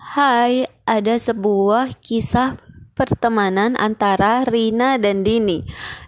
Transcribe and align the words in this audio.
Hai, 0.00 0.64
ada 0.88 1.20
sebuah 1.20 2.00
kisah 2.00 2.56
pertemanan 2.96 3.76
antara 3.76 4.48
Rina 4.48 4.96
dan 4.96 5.20
Dini, 5.20 5.60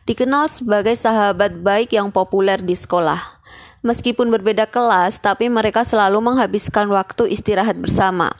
dikenal 0.09 0.49
sebagai 0.49 0.97
sahabat 0.97 1.61
baik 1.61 1.93
yang 1.93 2.09
populer 2.09 2.57
di 2.57 2.73
sekolah. 2.73 3.21
Meskipun 3.85 4.33
berbeda 4.33 4.65
kelas, 4.65 5.21
tapi 5.21 5.53
mereka 5.53 5.85
selalu 5.85 6.25
menghabiskan 6.25 6.89
waktu 6.89 7.37
istirahat 7.37 7.77
bersama. 7.77 8.33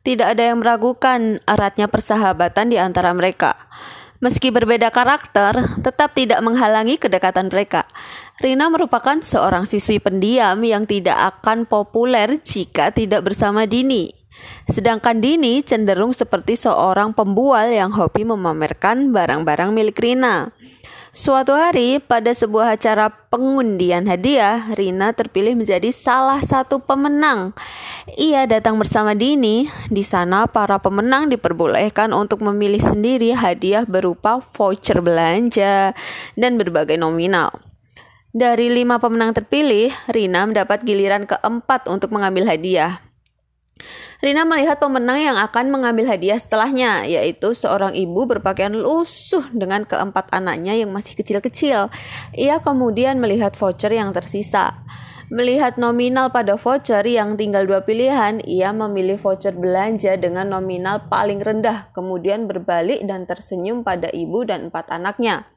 Tidak 0.00 0.24
ada 0.24 0.48
yang 0.48 0.64
meragukan 0.64 1.44
eratnya 1.44 1.84
persahabatan 1.84 2.72
di 2.72 2.80
antara 2.80 3.12
mereka. 3.12 3.60
Meski 4.24 4.48
berbeda 4.48 4.88
karakter, 4.88 5.76
tetap 5.84 6.16
tidak 6.16 6.40
menghalangi 6.40 6.96
kedekatan 6.96 7.52
mereka. 7.52 7.84
Rina 8.40 8.72
merupakan 8.72 9.20
seorang 9.20 9.68
siswi 9.68 10.00
pendiam 10.00 10.56
yang 10.64 10.88
tidak 10.88 11.36
akan 11.36 11.68
populer 11.68 12.40
jika 12.40 12.96
tidak 12.96 13.28
bersama 13.28 13.68
Dini. 13.68 14.19
Sedangkan 14.70 15.18
Dini 15.18 15.64
cenderung 15.66 16.14
seperti 16.14 16.54
seorang 16.54 17.16
pembual 17.16 17.70
yang 17.72 17.90
hobi 17.90 18.22
memamerkan 18.22 19.10
barang-barang 19.10 19.70
milik 19.74 19.98
Rina. 19.98 20.54
Suatu 21.10 21.58
hari, 21.58 21.98
pada 21.98 22.30
sebuah 22.30 22.78
acara 22.78 23.10
pengundian 23.10 24.06
hadiah, 24.06 24.70
Rina 24.78 25.10
terpilih 25.10 25.58
menjadi 25.58 25.90
salah 25.90 26.38
satu 26.38 26.78
pemenang. 26.78 27.50
Ia 28.14 28.46
datang 28.46 28.78
bersama 28.78 29.10
Dini. 29.18 29.66
Di 29.90 30.06
sana, 30.06 30.46
para 30.46 30.78
pemenang 30.78 31.26
diperbolehkan 31.26 32.14
untuk 32.14 32.46
memilih 32.46 32.78
sendiri 32.78 33.34
hadiah 33.34 33.82
berupa 33.82 34.38
voucher 34.54 35.02
belanja 35.02 35.98
dan 36.38 36.54
berbagai 36.54 36.94
nominal. 36.94 37.50
Dari 38.30 38.70
lima 38.70 39.02
pemenang 39.02 39.34
terpilih, 39.34 39.90
Rina 40.06 40.46
mendapat 40.46 40.86
giliran 40.86 41.26
keempat 41.26 41.90
untuk 41.90 42.14
mengambil 42.14 42.46
hadiah. 42.46 43.02
Rina 44.20 44.44
melihat 44.44 44.76
pemenang 44.76 45.16
yang 45.16 45.40
akan 45.40 45.72
mengambil 45.72 46.04
hadiah 46.04 46.36
setelahnya, 46.36 47.08
yaitu 47.08 47.56
seorang 47.56 47.96
ibu 47.96 48.28
berpakaian 48.28 48.76
lusuh 48.76 49.48
dengan 49.48 49.88
keempat 49.88 50.28
anaknya 50.28 50.76
yang 50.76 50.92
masih 50.92 51.16
kecil-kecil. 51.16 51.88
Ia 52.36 52.60
kemudian 52.60 53.16
melihat 53.16 53.56
voucher 53.56 53.88
yang 53.88 54.12
tersisa. 54.12 54.76
Melihat 55.32 55.80
nominal 55.80 56.28
pada 56.28 56.60
voucher 56.60 57.00
yang 57.08 57.40
tinggal 57.40 57.64
dua 57.64 57.80
pilihan, 57.80 58.44
ia 58.44 58.76
memilih 58.76 59.16
voucher 59.16 59.56
belanja 59.56 60.20
dengan 60.20 60.52
nominal 60.52 61.08
paling 61.08 61.40
rendah, 61.40 61.88
kemudian 61.96 62.44
berbalik 62.44 63.00
dan 63.08 63.24
tersenyum 63.24 63.88
pada 63.88 64.12
ibu 64.12 64.44
dan 64.44 64.68
empat 64.68 64.92
anaknya. 64.92 65.48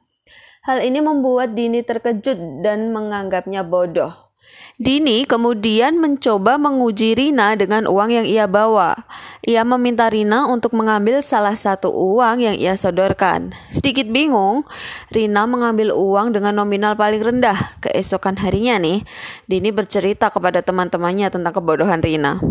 Hal 0.64 0.80
ini 0.80 1.04
membuat 1.04 1.52
Dini 1.52 1.84
terkejut 1.84 2.64
dan 2.64 2.96
menganggapnya 2.96 3.60
bodoh. 3.60 4.32
Dini 4.74 5.22
kemudian 5.22 6.02
mencoba 6.02 6.58
menguji 6.58 7.14
Rina 7.14 7.54
dengan 7.54 7.86
uang 7.86 8.10
yang 8.10 8.26
ia 8.26 8.50
bawa. 8.50 9.06
Ia 9.46 9.62
meminta 9.62 10.10
Rina 10.10 10.50
untuk 10.50 10.74
mengambil 10.74 11.22
salah 11.22 11.54
satu 11.54 11.94
uang 11.94 12.42
yang 12.42 12.56
ia 12.58 12.74
sodorkan. 12.74 13.54
Sedikit 13.70 14.10
bingung, 14.10 14.66
Rina 15.14 15.46
mengambil 15.46 15.94
uang 15.94 16.34
dengan 16.34 16.58
nominal 16.58 16.98
paling 16.98 17.22
rendah. 17.22 17.78
Keesokan 17.86 18.34
harinya 18.42 18.82
nih, 18.82 19.06
Dini 19.46 19.70
bercerita 19.70 20.34
kepada 20.34 20.58
teman-temannya 20.60 21.30
tentang 21.30 21.54
kebodohan 21.54 22.02
Rina. 22.02 22.42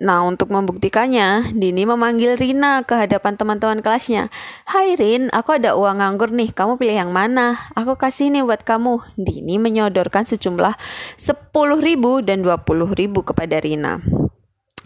Nah, 0.00 0.24
untuk 0.24 0.48
membuktikannya, 0.48 1.52
Dini 1.52 1.84
memanggil 1.84 2.40
Rina 2.40 2.80
ke 2.88 2.96
hadapan 2.96 3.36
teman-teman 3.36 3.84
kelasnya. 3.84 4.32
Hai 4.64 4.96
Rin, 4.96 5.28
aku 5.28 5.60
ada 5.60 5.76
uang 5.76 6.00
nganggur 6.00 6.32
nih, 6.32 6.56
kamu 6.56 6.80
pilih 6.80 6.96
yang 7.04 7.12
mana? 7.12 7.60
Aku 7.76 8.00
kasih 8.00 8.32
nih 8.32 8.40
buat 8.40 8.64
kamu. 8.64 8.96
Dini 9.20 9.60
menyodorkan 9.60 10.24
sejumlah 10.24 10.72
10 11.20 11.52
ribu 11.84 12.24
dan 12.24 12.40
20 12.40 12.96
ribu 12.96 13.20
kepada 13.20 13.60
Rina. 13.60 14.00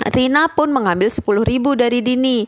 Rina 0.05 0.53
pun 0.53 0.69
mengambil 0.69 1.09
10 1.09 1.25
ribu 1.49 1.73
dari 1.73 2.05
Dini. 2.05 2.45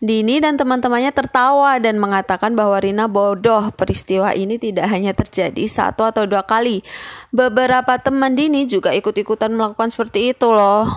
Dini 0.00 0.40
dan 0.40 0.56
teman-temannya 0.56 1.12
tertawa 1.12 1.76
dan 1.76 2.00
mengatakan 2.00 2.56
bahwa 2.56 2.80
Rina 2.80 3.04
bodoh. 3.04 3.68
Peristiwa 3.76 4.32
ini 4.32 4.56
tidak 4.56 4.88
hanya 4.88 5.12
terjadi 5.12 5.64
satu 5.68 6.08
atau 6.08 6.24
dua 6.24 6.48
kali. 6.48 6.80
Beberapa 7.28 8.00
teman 8.00 8.32
Dini 8.32 8.64
juga 8.64 8.96
ikut-ikutan 8.96 9.52
melakukan 9.52 9.92
seperti 9.92 10.32
itu 10.32 10.48
loh. 10.48 10.88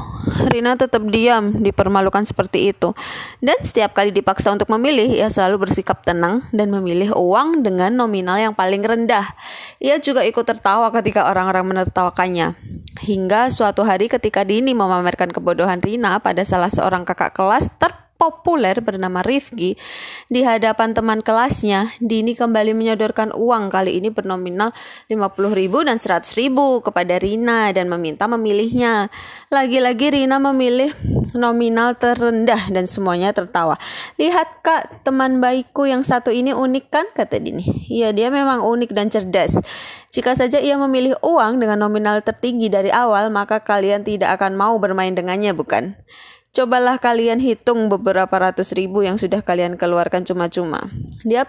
Rina 0.48 0.80
tetap 0.80 1.04
diam, 1.12 1.60
dipermalukan 1.60 2.24
seperti 2.24 2.72
itu. 2.72 2.96
Dan 3.44 3.60
setiap 3.64 3.92
kali 3.96 4.16
dipaksa 4.16 4.52
untuk 4.52 4.72
memilih, 4.72 5.12
ia 5.12 5.28
selalu 5.28 5.68
bersikap 5.68 6.04
tenang 6.08 6.48
dan 6.56 6.72
memilih 6.72 7.16
uang 7.16 7.68
dengan 7.68 7.92
nominal 7.96 8.40
yang 8.40 8.56
paling 8.56 8.84
rendah. 8.84 9.28
Ia 9.84 10.00
juga 10.00 10.24
ikut 10.24 10.44
tertawa 10.48 10.88
ketika 10.96 11.28
orang-orang 11.28 11.68
menertawakannya. 11.68 12.56
Hingga 12.98 13.54
suatu 13.54 13.86
hari 13.86 14.10
ketika 14.10 14.42
Dini 14.42 14.74
memamerkan 14.74 15.30
kebodohan 15.30 15.78
Rina 15.78 16.18
pada 16.18 16.42
salah 16.42 16.70
seorang 16.70 17.06
kakak 17.06 17.38
kelas 17.38 17.70
terpopuler 18.18 18.82
bernama 18.82 19.22
Rifki 19.22 19.78
di 20.26 20.42
hadapan 20.42 20.98
teman 20.98 21.22
kelasnya, 21.22 21.94
Dini 22.02 22.34
kembali 22.34 22.74
menyodorkan 22.74 23.30
uang 23.30 23.70
kali 23.70 24.02
ini 24.02 24.10
bernominal 24.10 24.74
50.000 25.06 25.86
dan 25.86 26.02
100.000 26.02 26.50
kepada 26.82 27.22
Rina 27.22 27.70
dan 27.70 27.86
meminta 27.86 28.26
memilihnya. 28.26 29.14
Lagi-lagi 29.54 30.18
Rina 30.18 30.42
memilih 30.42 30.98
nominal 31.38 31.94
terendah 31.94 32.74
dan 32.74 32.90
semuanya 32.90 33.30
tertawa. 33.38 33.78
Lihat 34.18 34.66
kak, 34.66 35.06
teman 35.06 35.38
baikku 35.38 35.86
yang 35.86 36.02
satu 36.02 36.34
ini 36.34 36.58
unik 36.58 36.86
kan? 36.90 37.06
Kata 37.14 37.38
Dini. 37.38 37.86
Iya 37.86 38.18
dia 38.18 38.34
memang 38.34 38.66
unik 38.66 38.98
dan 38.98 39.14
cerdas. 39.14 39.62
Jika 40.10 40.34
saja 40.34 40.58
ia 40.58 40.74
memilih 40.74 41.22
uang 41.22 41.62
dengan 41.62 41.86
nominal 41.86 42.26
tertinggi 42.26 42.74
dari 42.74 42.90
awal, 42.90 43.30
maka 43.30 43.62
kalian 43.62 44.02
tidak 44.02 44.42
akan 44.42 44.58
mau 44.58 44.74
bermain 44.82 45.14
dengannya, 45.14 45.54
bukan? 45.54 45.94
Cobalah 46.56 46.98
kalian 46.98 47.38
hitung 47.38 47.86
beberapa 47.86 48.34
ratus 48.34 48.74
ribu 48.74 49.06
yang 49.06 49.20
sudah 49.20 49.46
kalian 49.46 49.78
keluarkan 49.78 50.26
cuma-cuma. 50.26 50.90
Dia 51.22 51.46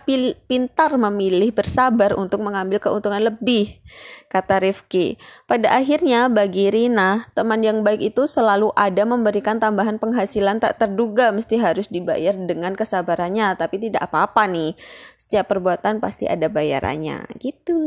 pintar 0.51 0.91
memilih 1.01 1.55
bersabar 1.55 2.13
untuk 2.19 2.45
mengambil 2.45 2.77
keuntungan 2.77 3.23
lebih, 3.33 3.81
kata 4.29 4.61
Rifki. 4.61 5.17
Pada 5.49 5.73
akhirnya 5.73 6.29
bagi 6.29 6.69
Rina, 6.69 7.31
teman 7.33 7.65
yang 7.65 7.87
baik 7.87 8.13
itu 8.13 8.29
selalu 8.29 8.69
ada 8.77 9.07
memberikan 9.09 9.57
tambahan 9.57 9.97
penghasilan 9.97 10.61
tak 10.61 10.77
terduga 10.77 11.33
mesti 11.33 11.57
harus 11.57 11.89
dibayar 11.89 12.37
dengan 12.37 12.77
kesabarannya, 12.77 13.55
tapi 13.55 13.81
tidak 13.81 14.13
apa-apa 14.13 14.45
nih. 14.51 14.77
Setiap 15.17 15.49
perbuatan 15.49 16.05
pasti 16.05 16.29
ada 16.29 16.51
bayarannya, 16.51 17.23
gitu. 17.41 17.79